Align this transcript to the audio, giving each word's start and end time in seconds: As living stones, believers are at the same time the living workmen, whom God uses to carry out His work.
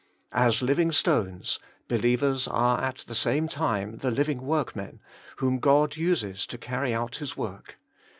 As 0.33 0.63
living 0.63 0.91
stones, 0.91 1.59
believers 1.87 2.47
are 2.47 2.81
at 2.81 2.95
the 3.05 3.13
same 3.13 3.47
time 3.47 3.97
the 3.97 4.09
living 4.09 4.41
workmen, 4.41 4.99
whom 5.35 5.59
God 5.59 5.95
uses 5.95 6.47
to 6.47 6.57
carry 6.57 6.91
out 6.91 7.17
His 7.17 7.37
work. 7.37 7.77